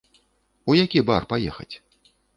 [0.71, 1.71] У які бар паехаць?